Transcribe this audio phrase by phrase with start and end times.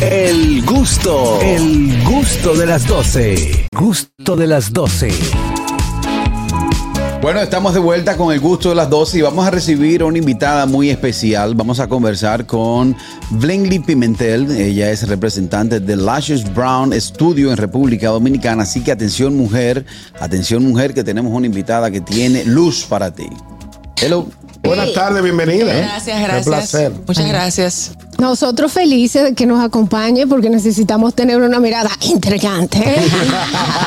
[0.00, 3.68] El gusto, el gusto de las 12.
[3.72, 5.10] Gusto de las 12.
[7.22, 10.06] Bueno, estamos de vuelta con el gusto de las 12 y vamos a recibir a
[10.06, 11.54] una invitada muy especial.
[11.54, 12.96] Vamos a conversar con
[13.30, 14.50] Blenly Pimentel.
[14.50, 18.64] Ella es representante de Lashes Brown Studio en República Dominicana.
[18.64, 19.86] Así que atención mujer,
[20.18, 23.28] atención mujer que tenemos una invitada que tiene luz para ti.
[24.02, 24.26] Hello.
[24.64, 25.72] Buenas tardes, bienvenida.
[25.72, 26.92] Gracias, gracias.
[27.06, 27.92] Muchas gracias.
[28.24, 32.82] Nosotros felices de que nos acompañe porque necesitamos tener una mirada intrigante.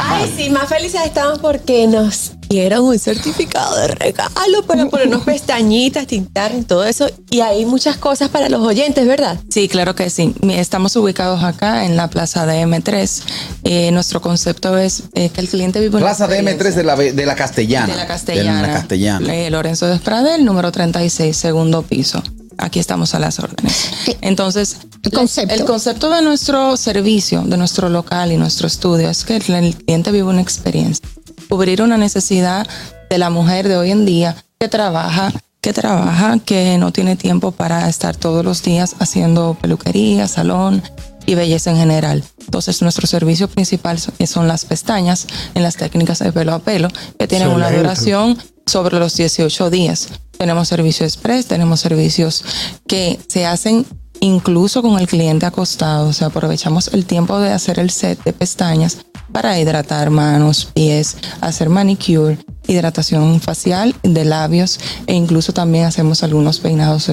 [0.03, 6.05] Ay, sí, más felices estamos porque nos dieron un certificado de regalo para ponernos pestañitas,
[6.05, 7.09] tintar y todo eso.
[7.31, 9.39] Y hay muchas cosas para los oyentes, ¿verdad?
[9.49, 10.35] Sí, claro que sí.
[10.49, 13.23] Estamos ubicados acá en la Plaza de M3.
[13.63, 16.95] Eh, nuestro concepto es eh, que el cliente vive en Plaza de M3 de la,
[16.95, 17.87] de la Castellana.
[17.87, 18.61] De la Castellana.
[18.61, 19.35] De la Castellana.
[19.35, 22.21] Eh, Lorenzo Despradel, número 36, segundo piso
[22.57, 23.91] aquí estamos a las órdenes.
[24.21, 25.53] Entonces, el concepto.
[25.53, 30.11] el concepto de nuestro servicio, de nuestro local y nuestro estudio es que el cliente
[30.11, 31.07] vive una experiencia
[31.47, 32.67] cubrir una necesidad
[33.09, 35.31] de la mujer de hoy en día que trabaja,
[35.61, 40.83] que trabaja, que no tiene tiempo para estar todos los días haciendo peluquería, salón
[41.25, 42.23] y belleza en general.
[42.39, 47.27] Entonces, nuestro servicio principal son las pestañas en las técnicas de pelo a pelo, que
[47.27, 50.09] tienen una duración sobre los 18 días.
[50.37, 52.43] Tenemos servicios express, tenemos servicios
[52.87, 53.85] que se hacen
[54.19, 56.09] incluso con el cliente acostado.
[56.09, 58.99] O sea, aprovechamos el tiempo de hacer el set de pestañas
[59.31, 66.59] para hidratar manos, pies, hacer manicure, hidratación facial de labios e incluso también hacemos algunos
[66.59, 67.09] peinados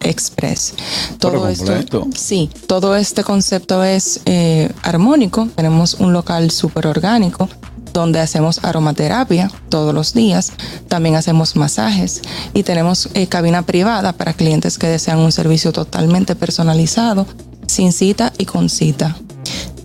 [0.00, 0.74] express.
[1.18, 5.48] Todo esto, sí, todo este concepto es eh, armónico.
[5.54, 7.48] Tenemos un local súper orgánico
[7.96, 10.52] donde hacemos aromaterapia todos los días.
[10.86, 12.20] También hacemos masajes
[12.52, 17.26] y tenemos eh, cabina privada para clientes que desean un servicio totalmente personalizado,
[17.66, 19.16] sin cita y con cita.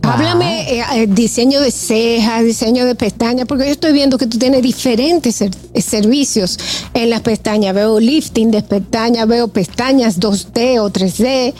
[0.03, 4.37] Háblame eh, eh, diseño de cejas, diseño de pestañas, porque yo estoy viendo que tú
[4.37, 5.41] tienes diferentes
[5.75, 6.59] servicios
[6.93, 7.73] en las pestañas.
[7.73, 11.53] Veo lifting de pestañas, veo pestañas 2D o 3D.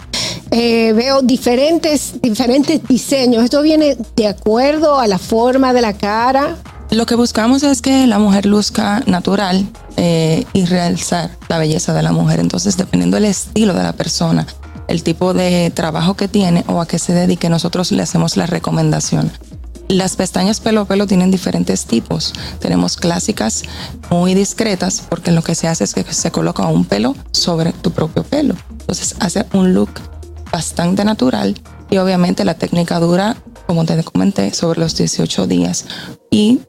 [0.52, 3.44] Eh, veo diferentes, diferentes diseños.
[3.44, 6.58] ¿Esto viene de acuerdo a la forma de la cara?
[6.90, 12.04] Lo que buscamos es que la mujer luzca natural eh, y realzar la belleza de
[12.04, 12.42] la mujer.
[12.42, 14.46] Entonces, dependiendo del estilo de la persona,
[14.90, 18.46] el tipo de trabajo que tiene o a qué se dedique, nosotros le hacemos la
[18.46, 19.32] recomendación.
[19.88, 22.34] Las pestañas pelo a pelo tienen diferentes tipos.
[22.60, 23.64] Tenemos clásicas
[24.10, 27.92] muy discretas porque lo que se hace es que se coloca un pelo sobre tu
[27.92, 28.56] propio pelo.
[28.70, 29.92] Entonces hace un look
[30.52, 33.36] bastante natural y obviamente la técnica dura,
[33.68, 35.86] como te comenté, sobre los 18 días
[36.30, 36.60] y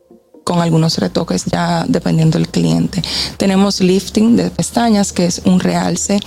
[0.45, 3.03] con algunos retoques ya dependiendo del cliente.
[3.37, 6.21] Tenemos lifting de pestañas, que es un realce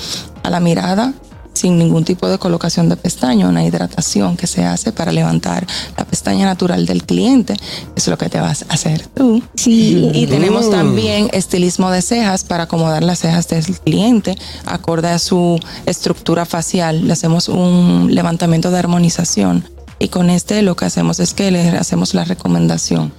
[0.44, 1.14] a la mirada
[1.56, 5.66] sin ningún tipo de colocación de pestaña, una hidratación que se hace para levantar
[5.98, 7.56] la pestaña natural del cliente,
[7.96, 9.42] es lo que te vas a hacer tú.
[9.56, 10.12] Sí.
[10.14, 14.36] Y tenemos también estilismo de cejas para acomodar las cejas del cliente
[14.66, 17.08] acorde a su estructura facial.
[17.08, 19.68] Le hacemos un levantamiento de armonización
[19.98, 23.14] y con este lo que hacemos es que le hacemos la recomendación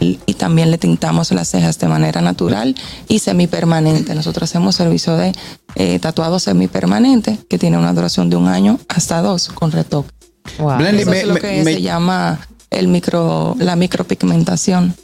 [0.00, 2.74] y, también le tintamos las cejas de manera natural
[3.08, 4.14] y semipermanente.
[4.14, 5.32] Nosotros hacemos servicio de
[5.74, 10.10] eh, tatuado semipermanente que tiene una duración de un año hasta dos con retoque.
[10.58, 12.40] Eso es lo que se llama
[12.70, 14.94] el micro, la micropigmentación.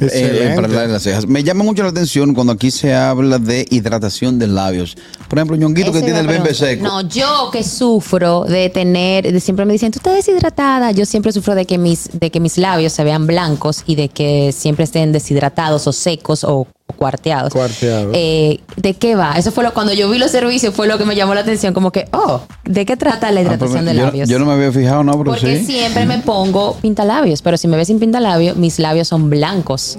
[0.00, 1.26] Eh, para las cejas.
[1.26, 4.96] Me llama mucho la atención cuando aquí se habla de hidratación de labios.
[5.28, 6.84] Por ejemplo, ñonguito que tiene el bembe seco.
[6.84, 10.92] No, yo que sufro de tener, de siempre me dicen, tú estás deshidratada.
[10.92, 14.08] Yo siempre sufro de que mis, de que mis labios se vean blancos y de
[14.08, 17.52] que siempre estén deshidratados o secos o cuarteados.
[17.52, 18.12] Cuarteados.
[18.14, 19.34] Eh, ¿De qué va?
[19.36, 21.74] Eso fue lo, cuando yo vi los servicios, fue lo que me llamó la atención,
[21.74, 24.28] como que, oh, ¿de qué trata la ah, hidratación de labios?
[24.28, 27.76] Yo no me había fijado, no, pero Porque siempre me pongo pintalabios, pero si me
[27.76, 29.98] ves sin pintalabios, mis labios son blancos.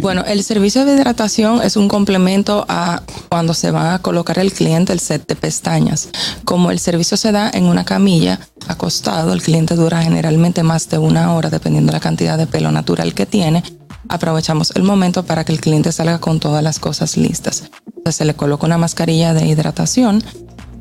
[0.00, 4.52] Bueno, el servicio de hidratación es un complemento a cuando se va a colocar el
[4.52, 6.08] cliente el set de pestañas.
[6.44, 10.98] Como el servicio se da en una camilla, acostado, el cliente dura generalmente más de
[10.98, 13.62] una hora, dependiendo de la cantidad de pelo natural que tiene
[14.10, 17.64] aprovechamos el momento para que el cliente salga con todas las cosas listas.
[18.10, 20.22] Se le coloca una mascarilla de hidratación,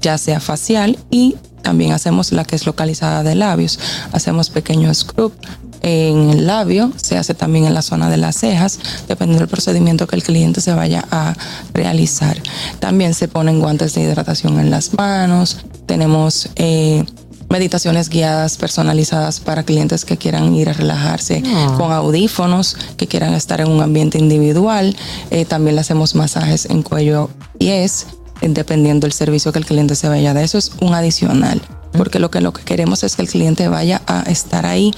[0.01, 3.79] ya sea facial y también hacemos la que es localizada de labios.
[4.11, 5.33] Hacemos pequeños scrub
[5.81, 10.07] en el labio, se hace también en la zona de las cejas, dependiendo del procedimiento
[10.07, 11.35] que el cliente se vaya a
[11.73, 12.41] realizar.
[12.79, 17.05] También se ponen guantes de hidratación en las manos, tenemos eh,
[17.49, 21.43] meditaciones guiadas personalizadas para clientes que quieran ir a relajarse
[21.77, 24.95] con audífonos, que quieran estar en un ambiente individual.
[25.31, 28.07] Eh, también le hacemos masajes en cuello y pies,
[28.41, 31.61] dependiendo del servicio que el cliente se vaya de Eso es un adicional.
[31.97, 34.93] porque lo que, lo que queremos es que el cliente vaya a estar ahí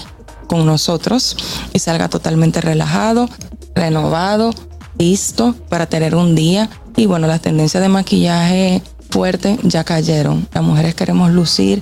[0.47, 1.37] con nosotros
[1.73, 3.29] y salga totalmente relajado,
[3.73, 4.53] renovado,
[4.97, 6.69] listo para tener un día.
[6.97, 10.47] Y bueno, las tendencias de maquillaje fuerte ya cayeron.
[10.53, 11.81] Las mujeres queremos lucir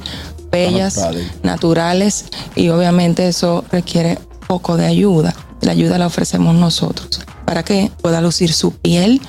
[0.51, 0.99] bellas,
[1.43, 2.25] naturales
[2.55, 4.17] y obviamente eso requiere
[4.47, 5.35] poco de ayuda.
[5.61, 9.21] La ayuda la ofrecemos nosotros para que pueda lucir su piel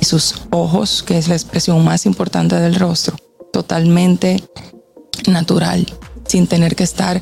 [0.00, 3.16] y sus ojos, que es la expresión más importante del rostro,
[3.52, 4.42] totalmente
[5.26, 5.86] natural,
[6.26, 7.20] sin tener que estar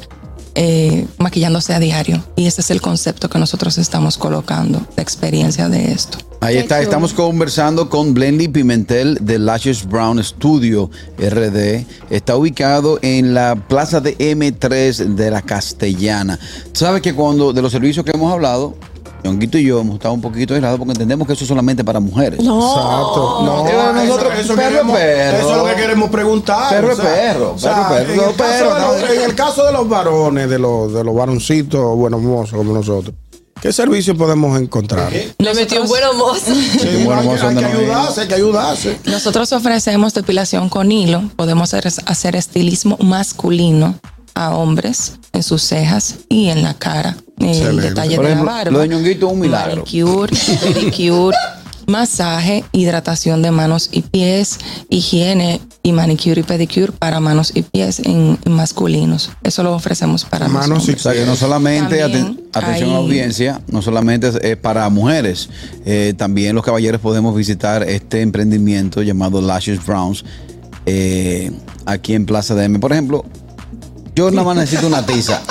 [0.55, 2.25] eh, maquillándose a diario.
[2.37, 6.19] Y ese es el concepto que nosotros estamos colocando, la experiencia de esto.
[6.41, 11.87] Ahí está, estamos conversando con Blendy Pimentel de Lashes Brown Studio RD.
[12.11, 16.39] Está ubicado en la plaza de M3 de la Castellana.
[16.73, 18.77] Sabes que cuando de los servicios que hemos hablado,
[19.25, 21.99] Yonguito y yo hemos estado un poquito aislados porque entendemos que eso es solamente para
[21.99, 22.41] mujeres.
[22.41, 22.61] No.
[22.61, 23.43] Exacto.
[23.43, 25.38] No, nosotros, eso, perro, perro.
[25.38, 26.69] Eso es lo que queremos preguntar.
[26.69, 27.56] Perro es perro.
[27.56, 28.97] perro, perro.
[28.99, 33.15] En, el caso de los varones, de los, de los varoncitos, bueno, mozos como nosotros.
[33.62, 35.11] ¿Qué servicio podemos encontrar?
[35.11, 36.53] Le metió un buen mozo.
[36.55, 38.99] Sí, hay, que ayudarse, hay que ayudarse.
[39.06, 41.23] Nosotros ofrecemos depilación con hilo.
[41.35, 43.99] Podemos hacer, hacer estilismo masculino
[44.35, 47.17] a hombres en sus cejas y en la cara.
[47.39, 48.71] El detalle de la barba.
[48.71, 49.85] Lo de ñonguito es un milagro.
[49.85, 50.33] Manicure,
[50.63, 51.37] pedicure,
[51.87, 54.59] masaje, hidratación de manos y pies,
[54.89, 59.31] higiene y manicure y pedicure para manos y pies en, masculinos.
[59.43, 63.61] Eso lo ofrecemos para manos y O sea que no solamente, atención a la audiencia,
[63.69, 65.51] no solamente es, para mujeres,
[65.85, 70.25] eh, también los caballeros podemos visitar este emprendimiento llamado Lashes Browns
[70.87, 71.51] eh,
[71.87, 72.79] aquí en Plaza de M.
[72.79, 73.25] Por ejemplo,
[74.14, 75.43] yo nada más necesito una tiza.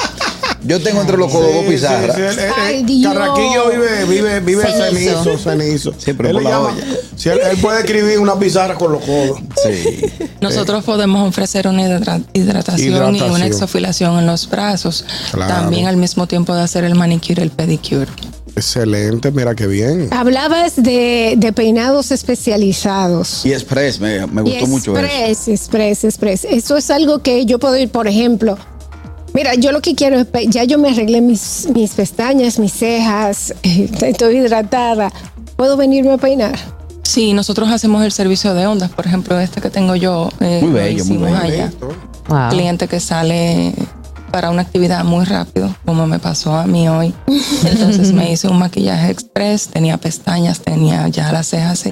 [0.66, 2.16] Yo tengo entre los codos dos pizarras.
[2.16, 5.94] Carraquillo vive, vive, vive cenizo, cenizo.
[5.98, 9.40] Sí, pero él, él, puede escribir una pizarra con los codos.
[9.62, 10.06] Sí.
[10.40, 11.84] Nosotros podemos ofrecer una
[12.34, 15.06] hidratación, y una exofilación en los brazos.
[15.32, 18.08] También al mismo tiempo de hacer el manicure y el pedicure.
[18.56, 20.10] Excelente, mira qué bien.
[20.12, 23.46] Hablabas de, de peinados especializados.
[23.46, 25.06] Y express, me, me gustó mucho eso.
[25.06, 26.46] Express, express, express.
[26.46, 28.58] Eso es algo que yo puedo ir, por ejemplo.
[29.34, 33.56] Mira, yo lo que quiero es, ya yo me arreglé mis, mis pestañas, mis cejas,
[33.64, 35.12] estoy hidratada.
[35.56, 36.58] ¿Puedo venirme a peinar?
[37.02, 38.92] Sí, nosotros hacemos el servicio de ondas.
[38.92, 40.30] Por ejemplo, este que tengo yo.
[40.40, 41.38] Eh, muy bello, muy bello.
[41.38, 42.50] Allá.
[42.50, 43.74] Cliente que sale
[44.34, 47.14] para una actividad muy rápido, como me pasó a mí hoy.
[47.66, 51.84] Entonces me hice un maquillaje express, tenía pestañas, tenía ya las cejas.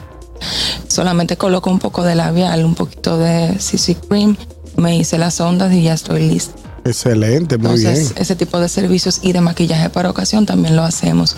[0.88, 4.36] Solamente coloco un poco de labial, un poquito de CC cream,
[4.76, 6.56] me hice las ondas y ya estoy lista.
[6.84, 11.36] Excelente, muy Entonces, Ese tipo de servicios y de maquillaje para ocasión también lo hacemos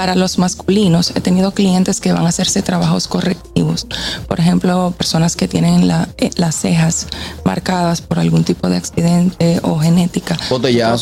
[0.00, 3.86] para los masculinos, he tenido clientes que van a hacerse trabajos correctivos.
[4.26, 7.06] Por ejemplo, personas que tienen eh, las cejas
[7.44, 10.38] marcadas por algún tipo de accidente o genética.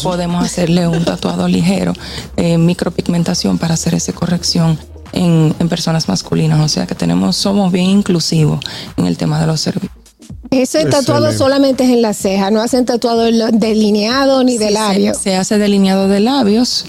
[0.03, 1.93] Podemos hacerle un tatuado ligero,
[2.37, 4.77] eh, micropigmentación para hacer esa corrección.
[5.13, 8.59] En, personas masculinas, o sea que tenemos, somos bien inclusivos
[8.97, 9.93] en el tema de los servicios.
[10.51, 13.23] Ese tatuado solamente es en la ceja, no hacen tatuado
[13.53, 15.19] delineado ni de labios.
[15.19, 16.87] se, hace delineado de labios,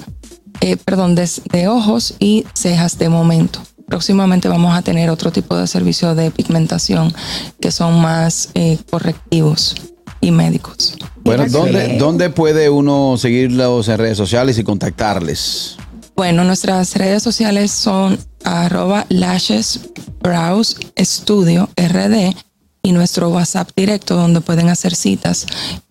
[0.61, 3.61] eh, perdón, de, ojos y cejas de momento.
[3.88, 7.13] Próximamente vamos a tener otro tipo de servicio de pigmentación
[7.59, 9.75] que son más eh, correctivos
[10.21, 10.97] y médicos.
[11.23, 15.77] Bueno, ¿dónde, ¿dónde puede uno seguirlos en redes sociales y contactarles?
[16.15, 19.79] Bueno, nuestras redes sociales son arroba lashes
[20.22, 22.36] brows studio rd
[22.84, 25.45] y nuestro WhatsApp directo donde pueden hacer citas,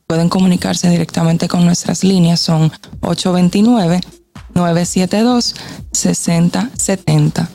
[0.07, 4.01] pueden comunicarse directamente con nuestras líneas son 829
[4.59, 7.49] 972-6070.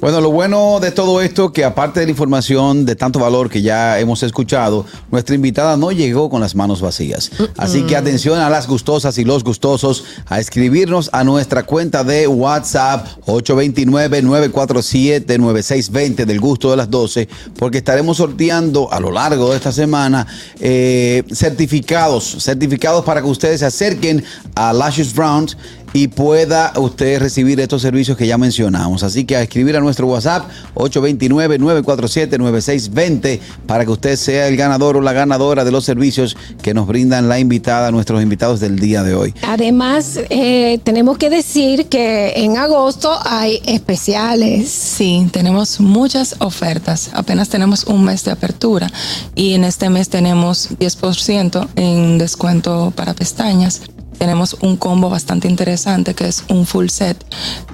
[0.00, 3.60] Bueno, lo bueno de todo esto, que aparte de la información de tanto valor que
[3.60, 7.30] ya hemos escuchado, nuestra invitada no llegó con las manos vacías.
[7.58, 12.26] Así que atención a las gustosas y los gustosos a escribirnos a nuestra cuenta de
[12.26, 19.70] WhatsApp 829-947-9620 del gusto de las 12, porque estaremos sorteando a lo largo de esta
[19.70, 20.26] semana
[20.60, 24.24] eh, certificados, certificados para que ustedes se acerquen
[24.54, 25.58] a Lashes Browns
[25.92, 29.02] y pueda usted recibir estos servicios que ya mencionamos.
[29.02, 35.00] Así que a escribir a nuestro WhatsApp 829-947-9620 para que usted sea el ganador o
[35.00, 39.14] la ganadora de los servicios que nos brindan la invitada, nuestros invitados del día de
[39.14, 39.34] hoy.
[39.42, 44.70] Además, eh, tenemos que decir que en agosto hay especiales.
[44.70, 47.10] Sí, tenemos muchas ofertas.
[47.12, 48.90] Apenas tenemos un mes de apertura
[49.34, 53.82] y en este mes tenemos 10% en descuento para pestañas
[54.20, 57.16] tenemos un combo bastante interesante que es un full set.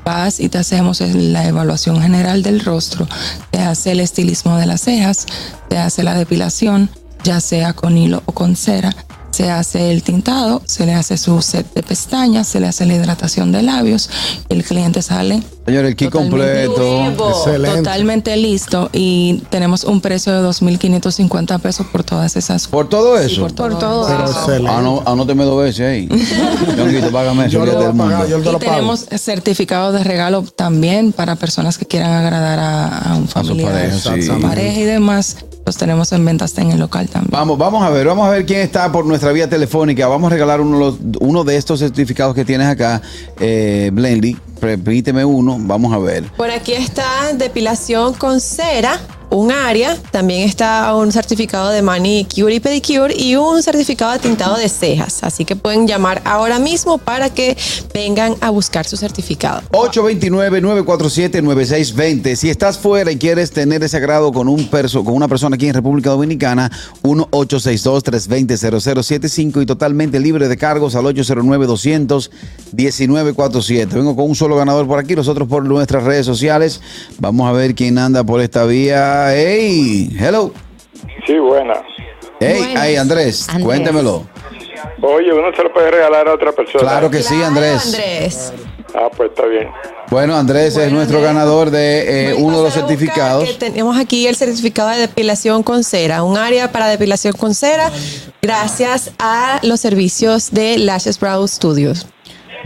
[0.04, 3.08] Vas y te hacemos la evaluación general del rostro,
[3.50, 5.26] te hace el estilismo de las cejas,
[5.68, 6.88] te hace la depilación,
[7.24, 8.94] ya sea con hilo o con cera,
[9.36, 12.94] se hace el tintado, se le hace su set de pestañas, se le hace la
[12.94, 14.08] hidratación de labios,
[14.48, 15.42] el cliente sale.
[15.66, 17.04] Señor, el kit completo.
[17.04, 17.76] Excelente.
[17.76, 22.66] Totalmente listo y tenemos un precio de 2.550 pesos por todas esas.
[22.68, 23.42] ¿Por todo eso?
[23.42, 24.66] por, todo, eso.
[24.68, 26.08] Ah, no, anóteme dos veces ahí.
[27.12, 33.16] págame yo lo y tenemos certificado de regalo también para personas que quieran agradar a,
[33.16, 37.08] un familiar, a su pareja, pareja y demás los tenemos en ventas en el local
[37.08, 37.32] también.
[37.32, 40.06] Vamos, vamos a ver, vamos a ver quién está por nuestra vía telefónica.
[40.06, 43.02] Vamos a regalar uno, uno de estos certificados que tienes acá,
[43.40, 44.36] eh, Blendy.
[44.60, 46.24] Repíteme uno, vamos a ver.
[46.36, 47.04] Por aquí está
[47.34, 53.62] depilación con cera un área, también está un certificado de manicure y pedicure y un
[53.62, 55.22] certificado de tintado de cejas.
[55.22, 57.56] Así que pueden llamar ahora mismo para que
[57.92, 59.62] vengan a buscar su certificado.
[59.72, 62.34] 829-947-9620.
[62.36, 65.68] Si estás fuera y quieres tener ese grado con, un perso con una persona aquí
[65.68, 66.70] en República Dominicana,
[67.02, 73.88] 1-862-320-0075 y totalmente libre de cargos al 809-200-1947.
[73.88, 76.82] Vengo con un solo ganador por aquí, los otros por nuestras redes sociales.
[77.18, 80.52] Vamos a ver quién anda por esta vía hey, hello.
[81.26, 81.74] Sí, buena.
[82.40, 84.24] Hey, hey Andrés, cuéntemelo.
[85.02, 86.80] Oye, uno se lo puede regalar a otra persona.
[86.80, 87.86] Claro que sí, Andrés.
[87.86, 88.52] Andrés.
[88.94, 89.68] Ah, pues está bien.
[90.10, 93.58] Bueno, Andrés es nuestro ganador de eh, uno de los certificados.
[93.58, 97.90] Tenemos aquí el certificado de depilación con cera, un área para depilación con cera,
[98.40, 102.06] gracias a los servicios de Lashes Brow Studios.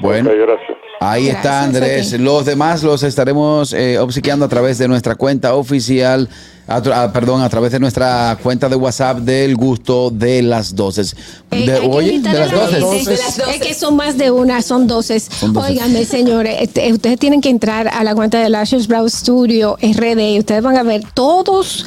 [0.00, 0.69] Bueno, gracias.
[1.02, 2.12] Ahí está Andrés.
[2.20, 6.28] Los demás los estaremos eh, obsequiando a través de nuestra cuenta oficial,
[7.14, 11.16] perdón, a través de nuestra cuenta de WhatsApp del gusto de las doces.
[11.88, 13.08] oye, de las doces.
[13.54, 15.30] Es que son más de una, son doces.
[15.54, 20.34] Óigame, señores, este, ustedes tienen que entrar a la cuenta de Lashes Brow Studio RD
[20.34, 21.86] y ustedes van a ver todos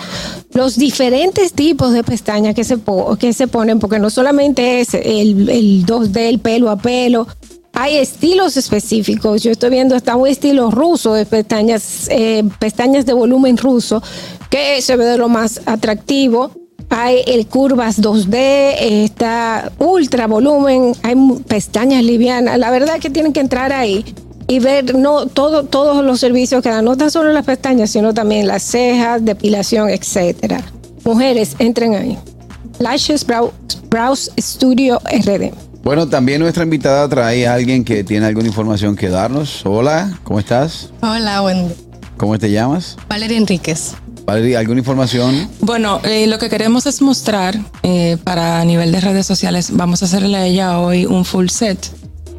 [0.53, 2.79] los diferentes tipos de pestañas que se,
[3.19, 7.27] que se ponen, porque no solamente es el, el 2D, el pelo a pelo,
[7.73, 9.41] hay estilos específicos.
[9.41, 14.01] Yo estoy viendo hasta un estilo ruso de pestañas, eh, pestañas de volumen ruso,
[14.49, 16.51] que se ve de lo más atractivo.
[16.89, 18.75] Hay el curvas 2D,
[19.05, 21.15] está ultra volumen, hay
[21.47, 22.59] pestañas livianas.
[22.59, 24.05] La verdad es que tienen que entrar ahí
[24.47, 28.13] y ver no todo, todos los servicios que dan, no tan solo las pestañas, sino
[28.13, 30.63] también las cejas, depilación, etcétera.
[31.03, 32.19] Mujeres, entren ahí.
[32.77, 33.25] Lashes
[33.89, 35.72] Brows Studio RD.
[35.83, 39.65] Bueno, también nuestra invitada trae a alguien que tiene alguna información que darnos.
[39.65, 40.91] Hola, ¿cómo estás?
[41.01, 41.73] Hola, buen
[42.15, 42.95] ¿Cómo te llamas?
[43.09, 43.95] Valeria Enríquez.
[44.25, 45.49] Valeria, ¿alguna información?
[45.59, 50.05] Bueno, eh, lo que queremos es mostrar eh, para nivel de redes sociales, vamos a
[50.05, 51.77] hacerle a ella hoy un full set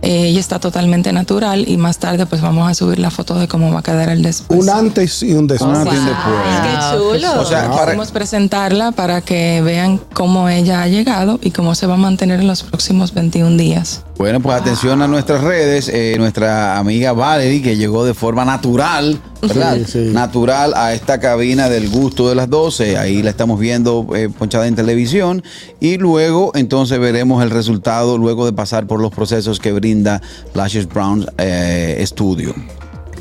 [0.05, 3.49] eh, ella está totalmente natural y más tarde pues vamos a subir la foto de
[3.49, 4.61] cómo va a quedar el después.
[4.61, 5.71] Un antes y un después.
[5.71, 7.41] Un antes Qué chulo.
[7.41, 11.95] O sea, Podemos presentarla para que vean cómo ella ha llegado y cómo se va
[11.95, 14.03] a mantener en los próximos 21 días.
[14.17, 15.89] Bueno, pues atención a nuestras redes.
[15.89, 19.79] Eh, nuestra amiga Valerie, que llegó de forma natural, ¿verdad?
[20.13, 22.97] Natural a esta cabina del gusto de las 12.
[22.97, 25.43] Ahí la estamos viendo eh, ponchada en televisión.
[25.81, 30.23] Y luego, entonces, veremos el resultado luego de pasar por los procesos que brinda
[30.55, 32.55] Lashes Brown eh, Studio.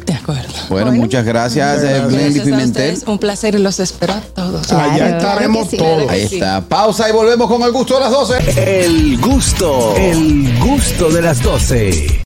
[0.06, 0.54] De acuerdo.
[0.70, 2.98] Bueno, muchas gracias, Blendy Pimentel.
[3.06, 4.72] Un placer y los espero a todos.
[4.72, 6.10] Allá estaremos todos.
[6.10, 6.62] Ahí está.
[6.62, 8.80] Pausa y volvemos con el gusto de las 12.
[8.82, 12.22] El gusto, el gusto de las 12.